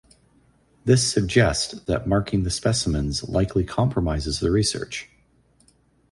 This 0.83 1.07
suggests 1.13 1.73
that 1.81 2.07
marking 2.07 2.41
the 2.41 2.49
specimens 2.49 3.21
likely 3.29 3.63
compromises 3.63 4.39
the 4.39 4.49
research. 4.49 5.07